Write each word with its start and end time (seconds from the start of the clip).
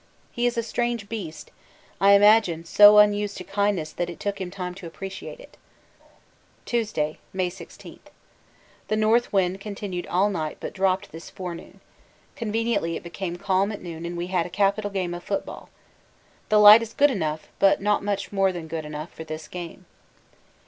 He 0.31 0.47
is 0.47 0.57
a 0.57 0.63
strange 0.63 1.07
beast 1.07 1.51
I 1.99 2.13
imagine 2.13 2.65
so 2.65 2.97
unused 2.97 3.37
to 3.37 3.43
kindness 3.43 3.91
that 3.91 4.09
it 4.09 4.19
took 4.19 4.41
him 4.41 4.49
time 4.49 4.73
to 4.73 4.87
appreciate 4.87 5.39
it. 5.39 5.57
Tuesday, 6.65 7.19
May 7.33 7.51
16. 7.51 7.99
The 8.87 8.95
north 8.95 9.31
wind 9.31 9.61
continued 9.61 10.07
all 10.07 10.31
night 10.31 10.57
but 10.59 10.73
dropped 10.73 11.11
this 11.11 11.29
forenoon. 11.29 11.81
Conveniently 12.35 12.95
it 12.95 13.03
became 13.03 13.35
calm 13.35 13.71
at 13.71 13.83
noon 13.83 14.03
and 14.07 14.17
we 14.17 14.25
had 14.33 14.47
a 14.47 14.49
capital 14.49 14.89
game 14.89 15.13
of 15.13 15.23
football. 15.23 15.69
The 16.49 16.57
light 16.59 16.81
is 16.81 16.95
good 16.95 17.11
enough, 17.11 17.49
but 17.59 17.79
not 17.79 18.03
much 18.03 18.31
more 18.31 18.51
than 18.51 18.67
good 18.67 18.85
enough, 18.85 19.13
for 19.13 19.23
this 19.23 19.47
game. 19.47 19.85